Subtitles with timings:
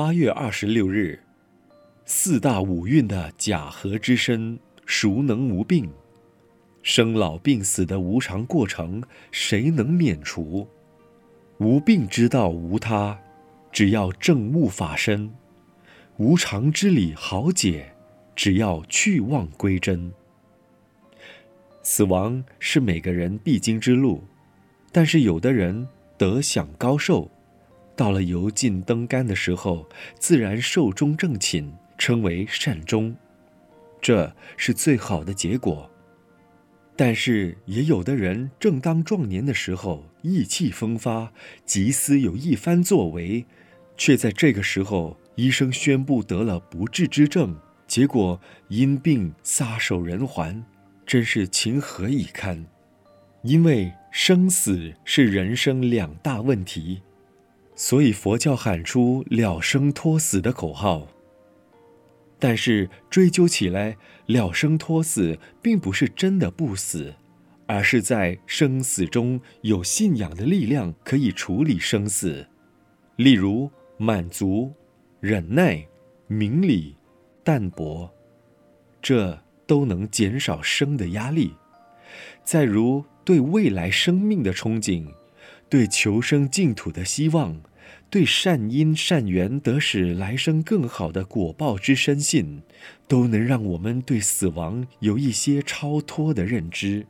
[0.00, 1.18] 八月二十六日，
[2.04, 5.90] 四大五蕴的假合之身，孰能无病？
[6.84, 10.68] 生老病死的无常过程，谁能免除？
[11.58, 13.18] 无病之道无他，
[13.72, 15.30] 只要证悟法身；
[16.16, 17.92] 无常之理好解，
[18.36, 20.12] 只要去妄归真。
[21.82, 24.22] 死亡是每个人必经之路，
[24.92, 27.28] 但是有的人得享高寿。
[27.98, 29.84] 到了油尽灯干的时候，
[30.20, 33.12] 自然寿终正寝，称为善终，
[34.00, 35.90] 这是最好的结果。
[36.94, 41.32] 但是也有的人正当壮年的时候，意气风发，
[41.64, 43.44] 急思有一番作为，
[43.96, 47.58] 却在这个时候，医生宣布得了不治之症，
[47.88, 50.64] 结果因病撒手人寰，
[51.04, 52.64] 真是情何以堪！
[53.42, 57.02] 因为生死是人生两大问题。
[57.80, 61.06] 所以佛教喊出“了生脱死”的口号。
[62.36, 63.96] 但是追究起来
[64.26, 67.14] ，“了生脱死”并不是真的不死，
[67.66, 72.48] 而是在生死中有信仰的力量可以处理生死，
[73.14, 74.72] 例如满足、
[75.20, 75.86] 忍耐、
[76.26, 76.96] 明理、
[77.44, 78.12] 淡泊，
[79.00, 81.54] 这都能减少生的压力。
[82.42, 85.06] 再如对未来生命的憧憬。
[85.70, 87.60] 对求生净土的希望，
[88.10, 92.62] 对善因善缘得使来生更好的果报之深信，
[93.06, 97.06] 都能让我们对死亡有一些超脱的认知。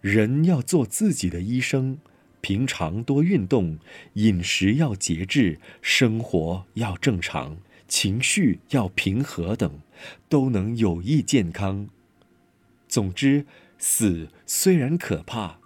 [0.00, 1.98] 人要做自己的医生，
[2.40, 3.78] 平常多运动，
[4.14, 7.56] 饮食要节制，生活要正常，
[7.88, 9.80] 情绪要平和等，
[10.28, 11.88] 都能有益健康。
[12.86, 13.44] 总之，
[13.76, 15.58] 死虽然可怕。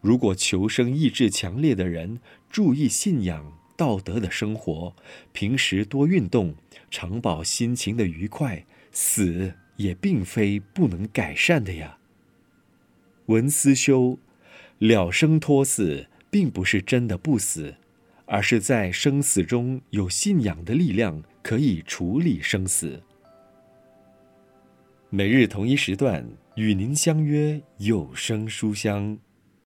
[0.00, 4.94] 如果求生意志强烈的人注意信仰道德的生活，
[5.32, 6.54] 平时多运动，
[6.90, 11.98] 常保心情的愉快，死也并非不能改善的呀。
[13.26, 14.18] 文思修，
[14.78, 17.74] 了生脱死，并不是真的不死，
[18.26, 23.02] 而是在生死中有信仰的力量，可以处理生死。
[25.10, 29.18] 每日同一时段与您相约有声书香。